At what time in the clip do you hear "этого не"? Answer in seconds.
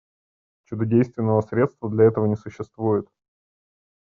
2.05-2.35